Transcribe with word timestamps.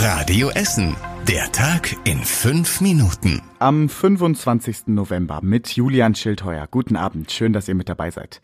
Radio 0.00 0.50
Essen. 0.50 0.94
Der 1.26 1.50
Tag 1.50 1.96
in 2.04 2.18
fünf 2.22 2.80
Minuten. 2.80 3.42
Am 3.58 3.88
25. 3.88 4.86
November 4.86 5.40
mit 5.42 5.70
Julian 5.70 6.14
Schildheuer. 6.14 6.68
Guten 6.70 6.94
Abend, 6.94 7.32
schön, 7.32 7.52
dass 7.52 7.66
ihr 7.66 7.74
mit 7.74 7.88
dabei 7.88 8.12
seid. 8.12 8.40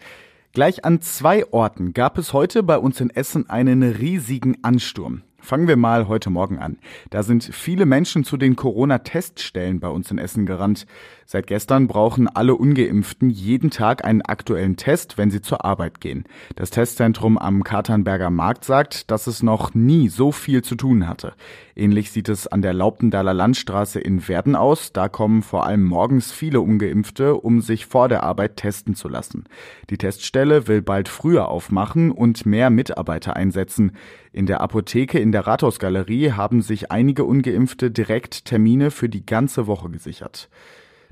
Gleich 0.53 0.85
an 0.85 1.01
zwei 1.01 1.47
Orten 1.53 1.93
gab 1.93 2.19
es 2.19 2.33
heute 2.33 2.65
bei 2.65 2.77
uns 2.77 3.01
in 3.01 3.09
Essen 3.11 3.49
einen 3.49 3.85
riesigen 3.85 4.65
Ansturm. 4.65 5.23
Fangen 5.45 5.69
wir 5.69 5.77
mal 5.77 6.09
heute 6.09 6.31
Morgen 6.31 6.59
an. 6.59 6.79
Da 7.11 7.23
sind 7.23 7.45
viele 7.45 7.85
Menschen 7.85 8.25
zu 8.25 8.39
den 8.39 8.57
Corona-Teststellen 8.57 9.79
bei 9.79 9.89
uns 9.89 10.11
in 10.11 10.17
Essen 10.17 10.47
gerannt. 10.47 10.87
Seit 11.27 11.47
gestern 11.47 11.87
brauchen 11.87 12.29
alle 12.29 12.55
Ungeimpften 12.55 13.29
jeden 13.29 13.71
Tag 13.71 14.07
einen 14.07 14.23
aktuellen 14.23 14.77
Test, 14.77 15.19
wenn 15.19 15.31
sie 15.31 15.43
zur 15.43 15.63
Arbeit 15.63 16.01
gehen. 16.01 16.25
Das 16.57 16.71
Testzentrum 16.71 17.37
am 17.37 17.63
Katernberger 17.63 18.31
Markt 18.31 18.65
sagt, 18.65 19.11
dass 19.11 19.27
es 19.27 19.43
noch 19.43 19.75
nie 19.75 20.09
so 20.09 20.33
viel 20.33 20.63
zu 20.63 20.77
tun 20.77 21.07
hatte. 21.07 21.35
Ähnlich 21.77 22.11
sieht 22.11 22.31
es 22.31 22.47
an 22.47 22.63
der 22.63 22.73
Lauptendaler 22.73 23.35
Landstraße 23.35 24.01
in 24.01 24.27
Werden 24.29 24.57
aus. 24.57 24.93
Da 24.93 25.09
kommen 25.09 25.43
vor 25.43 25.67
allem 25.67 25.85
morgens 25.85 26.33
viele 26.33 26.63
Ungeimpfte, 26.63 27.35
um 27.35 27.61
sich 27.61 27.85
vor 27.85 28.09
der 28.09 28.23
Arbeit 28.23 28.57
testen 28.57 28.95
zu 28.95 29.09
lassen. 29.09 29.45
Die 29.91 29.99
Teststelle 29.99 30.69
will 30.69 30.81
bald 30.81 31.09
früher 31.09 31.49
aufmachen 31.49 32.13
und 32.13 32.47
mehr 32.47 32.71
Mitarbeiter 32.71 33.37
einsetzen. 33.37 33.93
In 34.33 34.47
der 34.47 34.61
Apotheke 34.61 35.19
in 35.19 35.33
der 35.35 35.47
Rathausgalerie 35.47 36.33
haben 36.33 36.63
sich 36.63 36.93
einige 36.93 37.25
Ungeimpfte 37.25 37.91
direkt 37.91 38.45
Termine 38.45 38.91
für 38.93 39.09
die 39.09 39.27
ganze 39.27 39.67
Woche 39.67 39.91
gesichert. 39.91 40.49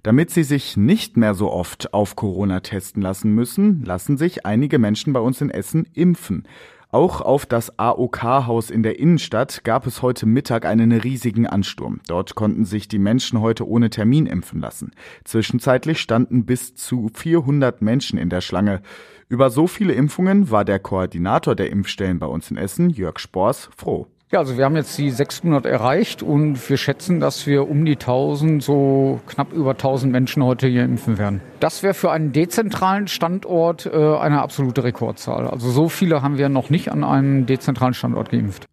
Damit 0.05 0.31
sie 0.31 0.45
sich 0.45 0.77
nicht 0.77 1.17
mehr 1.17 1.35
so 1.35 1.51
oft 1.51 1.93
auf 1.93 2.17
Corona 2.17 2.61
testen 2.61 3.03
lassen 3.03 3.35
müssen, 3.35 3.85
lassen 3.85 4.17
sich 4.17 4.47
einige 4.47 4.79
Menschen 4.79 5.13
bei 5.13 5.21
uns 5.21 5.41
in 5.41 5.51
Essen 5.51 5.89
impfen. 5.93 6.47
Auch 6.93 7.23
auf 7.23 7.47
das 7.47 7.79
AOK-Haus 7.79 8.69
in 8.69 8.83
der 8.83 8.99
Innenstadt 8.99 9.65
gab 9.65 9.87
es 9.87 10.03
heute 10.03 10.27
Mittag 10.27 10.67
einen 10.67 10.93
riesigen 10.93 11.47
Ansturm. 11.47 12.01
Dort 12.07 12.35
konnten 12.35 12.67
sich 12.67 12.87
die 12.87 12.99
Menschen 12.99 13.41
heute 13.41 13.67
ohne 13.67 13.89
Termin 13.89 14.27
impfen 14.27 14.61
lassen. 14.61 14.93
Zwischenzeitlich 15.25 16.03
standen 16.03 16.45
bis 16.45 16.75
zu 16.75 17.11
400 17.15 17.81
Menschen 17.81 18.19
in 18.19 18.29
der 18.29 18.43
Schlange. 18.43 18.83
Über 19.31 19.49
so 19.49 19.67
viele 19.67 19.95
Impfungen 19.95 20.51
war 20.51 20.67
der 20.67 20.81
Koordinator 20.81 21.55
der 21.55 21.71
Impfstellen 21.71 22.19
bei 22.19 22.27
uns 22.27 22.51
in 22.51 22.59
Essen, 22.59 22.91
Jörg 22.91 23.19
Spors, 23.19 23.71
froh. 23.75 24.07
Ja, 24.33 24.39
also 24.39 24.57
wir 24.57 24.65
haben 24.65 24.77
jetzt 24.77 24.97
die 24.97 25.11
600 25.11 25.67
erreicht 25.67 26.23
und 26.23 26.71
wir 26.71 26.79
schätzen, 26.79 27.21
dass 27.21 27.47
wir 27.47 27.69
um 27.69 27.85
die 27.85 27.97
1000, 27.97 28.63
so 28.63 29.21
knapp 29.27 29.53
über 29.53 29.73
1000 29.73 30.11
Menschen 30.11 30.43
heute 30.43 30.67
hier 30.67 30.85
impfen 30.85 31.19
werden. 31.19 31.43
Das 31.61 31.83
wäre 31.83 31.93
für 31.93 32.11
einen 32.11 32.33
dezentralen 32.33 33.09
Standort 33.09 33.85
äh, 33.85 33.91
eine 33.91 34.41
absolute 34.41 34.85
Rekordzahl. 34.85 35.47
Also 35.49 35.71
so 35.71 35.91
viele 35.91 36.23
haben 36.23 36.39
wir 36.39 36.49
noch 36.49 36.71
nicht 36.71 36.91
an 36.91 37.05
einem 37.05 37.45
dezentralen 37.45 37.93
Standort 37.93 38.31
geimpft. 38.31 38.65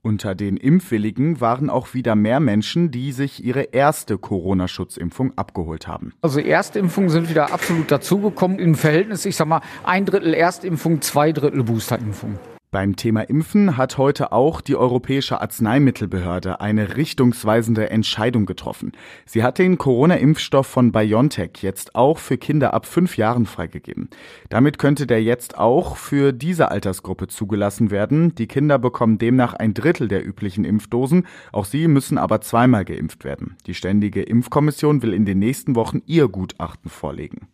Unter 0.00 0.34
den 0.34 0.56
Impfwilligen 0.56 1.38
waren 1.38 1.68
auch 1.68 1.92
wieder 1.92 2.14
mehr 2.14 2.40
Menschen, 2.40 2.90
die 2.90 3.12
sich 3.12 3.44
ihre 3.44 3.64
erste 3.64 4.16
Corona-Schutzimpfung 4.16 5.36
abgeholt 5.36 5.86
haben. 5.86 6.14
Also 6.22 6.40
Erstimpfungen 6.40 7.10
sind 7.10 7.28
wieder 7.28 7.52
absolut 7.52 7.90
dazugekommen. 7.90 8.58
Im 8.58 8.74
Verhältnis, 8.74 9.26
ich 9.26 9.36
sag 9.36 9.48
mal, 9.48 9.60
ein 9.84 10.06
Drittel 10.06 10.32
Erstimpfung, 10.32 11.02
zwei 11.02 11.32
Drittel 11.32 11.62
Boosterimpfung. 11.62 12.38
Beim 12.74 12.96
Thema 12.96 13.20
Impfen 13.20 13.76
hat 13.76 13.98
heute 13.98 14.32
auch 14.32 14.60
die 14.60 14.74
Europäische 14.74 15.40
Arzneimittelbehörde 15.40 16.60
eine 16.60 16.96
richtungsweisende 16.96 17.88
Entscheidung 17.88 18.46
getroffen. 18.46 18.90
Sie 19.26 19.44
hat 19.44 19.60
den 19.60 19.78
Corona-Impfstoff 19.78 20.66
von 20.66 20.90
BioNTech 20.90 21.62
jetzt 21.62 21.94
auch 21.94 22.18
für 22.18 22.36
Kinder 22.36 22.74
ab 22.74 22.86
fünf 22.86 23.16
Jahren 23.16 23.46
freigegeben. 23.46 24.08
Damit 24.48 24.80
könnte 24.80 25.06
der 25.06 25.22
jetzt 25.22 25.56
auch 25.56 25.96
für 25.96 26.32
diese 26.32 26.72
Altersgruppe 26.72 27.28
zugelassen 27.28 27.92
werden. 27.92 28.34
Die 28.34 28.48
Kinder 28.48 28.80
bekommen 28.80 29.18
demnach 29.18 29.54
ein 29.54 29.72
Drittel 29.72 30.08
der 30.08 30.26
üblichen 30.26 30.64
Impfdosen. 30.64 31.28
Auch 31.52 31.66
sie 31.66 31.86
müssen 31.86 32.18
aber 32.18 32.40
zweimal 32.40 32.84
geimpft 32.84 33.22
werden. 33.22 33.54
Die 33.68 33.74
Ständige 33.74 34.24
Impfkommission 34.24 35.00
will 35.00 35.14
in 35.14 35.26
den 35.26 35.38
nächsten 35.38 35.76
Wochen 35.76 36.02
ihr 36.06 36.26
Gutachten 36.26 36.90
vorlegen. 36.90 37.46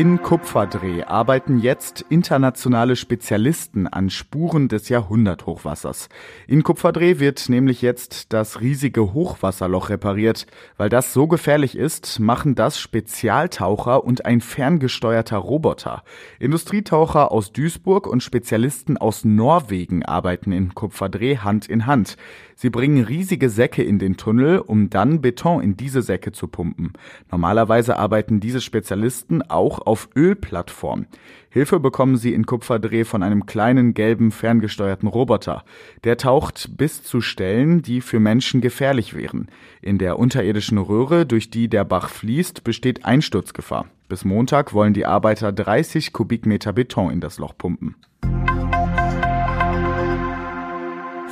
In 0.00 0.22
Kupferdreh 0.22 1.02
arbeiten 1.02 1.58
jetzt 1.58 2.06
internationale 2.08 2.96
Spezialisten 2.96 3.86
an 3.86 4.08
Spuren 4.08 4.68
des 4.68 4.88
Jahrhunderthochwassers. 4.88 6.08
In 6.46 6.62
Kupferdreh 6.62 7.18
wird 7.18 7.50
nämlich 7.50 7.82
jetzt 7.82 8.32
das 8.32 8.62
riesige 8.62 9.12
Hochwasserloch 9.12 9.90
repariert. 9.90 10.46
Weil 10.78 10.88
das 10.88 11.12
so 11.12 11.26
gefährlich 11.26 11.76
ist, 11.76 12.18
machen 12.18 12.54
das 12.54 12.80
Spezialtaucher 12.80 14.02
und 14.02 14.24
ein 14.24 14.40
ferngesteuerter 14.40 15.36
Roboter. 15.36 16.02
Industrietaucher 16.38 17.30
aus 17.30 17.52
Duisburg 17.52 18.06
und 18.06 18.22
Spezialisten 18.22 18.96
aus 18.96 19.26
Norwegen 19.26 20.02
arbeiten 20.02 20.52
in 20.52 20.74
Kupferdreh 20.74 21.36
Hand 21.36 21.66
in 21.66 21.84
Hand. 21.84 22.16
Sie 22.60 22.68
bringen 22.68 23.04
riesige 23.04 23.48
Säcke 23.48 23.82
in 23.82 23.98
den 23.98 24.18
Tunnel, 24.18 24.58
um 24.58 24.90
dann 24.90 25.22
Beton 25.22 25.62
in 25.62 25.78
diese 25.78 26.02
Säcke 26.02 26.30
zu 26.30 26.46
pumpen. 26.46 26.92
Normalerweise 27.30 27.96
arbeiten 27.96 28.38
diese 28.38 28.60
Spezialisten 28.60 29.40
auch 29.40 29.78
auf 29.78 30.10
Ölplattformen. 30.14 31.06
Hilfe 31.48 31.80
bekommen 31.80 32.18
sie 32.18 32.34
in 32.34 32.44
Kupferdreh 32.44 33.04
von 33.04 33.22
einem 33.22 33.46
kleinen 33.46 33.94
gelben 33.94 34.30
ferngesteuerten 34.30 35.08
Roboter. 35.08 35.64
Der 36.04 36.18
taucht 36.18 36.76
bis 36.76 37.02
zu 37.02 37.22
Stellen, 37.22 37.80
die 37.80 38.02
für 38.02 38.20
Menschen 38.20 38.60
gefährlich 38.60 39.14
wären. 39.14 39.48
In 39.80 39.96
der 39.96 40.18
unterirdischen 40.18 40.76
Röhre, 40.76 41.24
durch 41.24 41.48
die 41.48 41.68
der 41.68 41.84
Bach 41.84 42.10
fließt, 42.10 42.62
besteht 42.62 43.06
Einsturzgefahr. 43.06 43.86
Bis 44.10 44.26
Montag 44.26 44.74
wollen 44.74 44.92
die 44.92 45.06
Arbeiter 45.06 45.50
30 45.50 46.12
Kubikmeter 46.12 46.74
Beton 46.74 47.10
in 47.10 47.20
das 47.22 47.38
Loch 47.38 47.56
pumpen. 47.56 47.94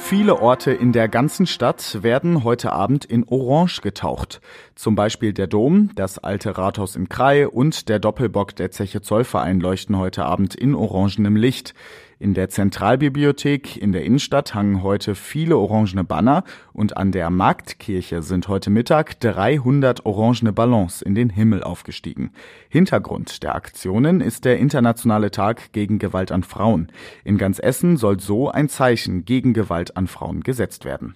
Viele 0.09 0.41
Orte 0.41 0.71
in 0.71 0.93
der 0.93 1.07
ganzen 1.07 1.47
Stadt 1.47 2.03
werden 2.03 2.43
heute 2.43 2.73
Abend 2.73 3.05
in 3.05 3.25
Orange 3.29 3.83
getaucht. 3.83 4.41
Zum 4.75 4.95
Beispiel 4.95 5.35
der 5.35 5.47
Dom, 5.47 5.91
das 5.97 6.19
alte 6.19 6.57
Rathaus 6.57 6.97
in 6.97 7.11
Krai 7.11 7.47
und 7.47 7.91
der 7.91 7.99
Doppelbock 7.99 8.57
der 8.57 8.71
Zeche 8.71 9.03
Zollverein 9.03 9.61
leuchten 9.61 9.99
heute 9.99 10.25
Abend 10.25 10.55
in 10.55 10.75
orangenem 10.75 11.37
Licht. 11.37 11.75
In 12.21 12.35
der 12.35 12.49
Zentralbibliothek 12.49 13.77
in 13.77 13.93
der 13.93 14.05
Innenstadt 14.05 14.53
hangen 14.53 14.83
heute 14.83 15.15
viele 15.15 15.57
orangene 15.57 16.03
Banner 16.03 16.43
und 16.73 16.97
an 16.97 17.13
der 17.13 17.31
Marktkirche 17.31 18.23
sind 18.23 18.49
heute 18.49 18.71
Mittag 18.71 19.21
300 19.21 20.05
orangene 20.05 20.53
Ballons 20.53 21.01
in 21.01 21.15
den 21.15 21.31
Himmel 21.31 21.63
aufgestiegen. 21.63 22.33
Hintergrund 22.69 23.45
der 23.45 23.55
Aktionen 23.55 24.21
ist 24.21 24.45
der 24.45 24.59
Internationale 24.59 25.31
Tag 25.31 25.73
gegen 25.73 26.01
Gewalt 26.01 26.33
an 26.33 26.43
Frauen. 26.43 26.91
In 27.23 27.39
ganz 27.39 27.61
Essen 27.61 27.97
soll 27.97 28.19
so 28.19 28.51
ein 28.51 28.69
Zeichen 28.69 29.25
gegen 29.25 29.53
Gewalt 29.53 29.97
an 29.97 30.09
Frauen 30.09 30.43
gesetzt 30.43 30.85
werden. 30.85 31.15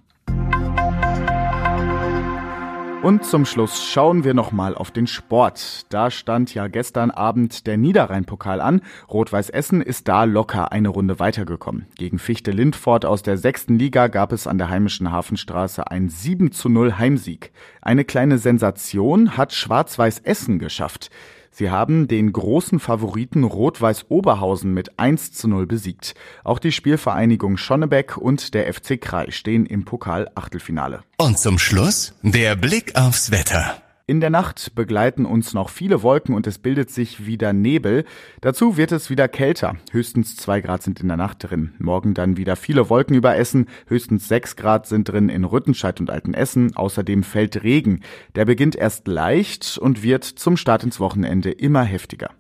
Und 3.03 3.25
zum 3.25 3.45
Schluss 3.45 3.83
schauen 3.83 4.23
wir 4.23 4.33
nochmal 4.33 4.77
auf 4.77 4.93
den 4.93 5.09
Sport. 5.09 5.87
Da 5.93 6.09
stand 6.13 6.55
ja 6.55 6.69
gestern 6.69 7.11
Abend 7.11 7.67
der 7.67 7.77
Niederrhein-Pokal 7.77 8.61
an. 8.61 8.81
Rot-Weiß 9.11 9.51
Essen 9.51 9.83
ist 9.83 10.07
da 10.07 10.23
locker 10.23 10.71
eine 10.71 10.89
Runde 10.89 11.19
weitergekommen. 11.19 11.87
Gegen 11.97 12.21
Fichte 12.21 12.53
Lindfort 12.53 13.05
aus 13.05 13.25
der 13.25 13.39
sechsten 13.39 13.77
Liga 13.77 14.07
gab 14.07 14.31
es 14.31 14.47
an 14.47 14.57
der 14.57 14.71
heimischen 14.71 15.11
Hafenstraße 15.11 15.91
ein 15.91 16.11
7 16.11 16.53
zu 16.53 16.69
0 16.69 16.97
Heimsieg. 16.97 17.51
Eine 17.81 18.05
kleine 18.05 18.39
Sensation 18.39 19.37
hat 19.37 19.53
Schwarz-Weiß 19.53 20.21
Essen 20.21 20.61
geschafft. 20.61 21.11
Sie 21.55 21.71
haben 21.71 22.09
den 22.09 22.33
großen 22.33 22.81
Favoriten 22.81 23.45
Rot-Weiß 23.45 24.07
Oberhausen 24.09 24.73
mit 24.73 24.99
1 24.99 25.33
zu 25.33 25.49
0 25.49 25.67
besiegt. 25.67 26.15
Auch 26.45 26.59
die 26.59 26.73
Spielvereinigung 26.73 27.59
Schonnebeck 27.59 28.17
und 28.17 28.55
der 28.55 28.73
FC 28.73 28.99
Krai 28.99 29.31
stehen 29.31 29.67
im 29.67 29.85
Pokal-Achtelfinale. 29.85 31.03
Und 31.19 31.39
zum 31.39 31.59
Schluss 31.59 32.15
der 32.23 32.57
Blick 32.57 32.97
aufs 32.97 33.31
Wetter. 33.31 33.77
In 34.13 34.21
der 34.21 34.29
Nacht 34.29 34.75
begleiten 34.75 35.25
uns 35.25 35.55
noch 35.55 35.71
viele 35.71 36.03
Wolken 36.03 36.35
und 36.35 36.47
es 36.47 36.59
bildet 36.59 36.91
sich 36.91 37.25
wieder 37.25 37.55
Nebel. 37.55 38.05
Dazu 38.43 38.77
wird 38.77 38.93
es 38.93 39.09
wieder 39.09 39.27
kälter. 39.27 39.77
Höchstens 39.91 40.37
zwei 40.37 40.61
Grad 40.61 40.83
sind 40.83 41.01
in 41.01 41.09
der 41.09 41.17
Nacht 41.17 41.39
drin. 41.41 41.73
Morgen 41.79 42.13
dann 42.13 42.37
wieder 42.37 42.57
viele 42.57 42.91
Wolken 42.91 43.17
über 43.17 43.39
Essen. 43.39 43.69
Höchstens 43.87 44.29
sechs 44.29 44.55
Grad 44.55 44.87
sind 44.87 45.09
drin 45.09 45.31
in 45.31 45.45
Rüttenscheid 45.45 45.99
und 45.99 46.11
Altenessen. 46.11 46.77
Außerdem 46.77 47.23
fällt 47.23 47.63
Regen. 47.63 48.01
Der 48.35 48.45
beginnt 48.45 48.77
erst 48.77 49.09
leicht 49.09 49.79
und 49.79 50.03
wird 50.03 50.25
zum 50.25 50.59
Start 50.59 50.85
ins 50.85 51.01
Wochenende 51.01 51.51
immer 51.51 51.83
heftiger. 51.83 52.33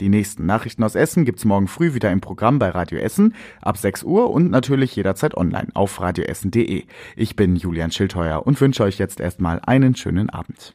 Die 0.00 0.08
nächsten 0.08 0.44
Nachrichten 0.44 0.82
aus 0.82 0.96
Essen 0.96 1.24
gibt's 1.24 1.44
morgen 1.44 1.68
früh 1.68 1.94
wieder 1.94 2.10
im 2.10 2.20
Programm 2.20 2.58
bei 2.58 2.70
Radio 2.70 2.98
Essen 2.98 3.36
ab 3.60 3.76
6 3.76 4.02
Uhr 4.02 4.28
und 4.28 4.50
natürlich 4.50 4.96
jederzeit 4.96 5.36
online 5.36 5.68
auf 5.74 6.00
radioessen.de. 6.00 6.82
Ich 7.14 7.36
bin 7.36 7.54
Julian 7.54 7.92
Schildheuer 7.92 8.44
und 8.44 8.60
wünsche 8.60 8.82
euch 8.82 8.98
jetzt 8.98 9.20
erstmal 9.20 9.60
einen 9.60 9.94
schönen 9.94 10.28
Abend. 10.28 10.74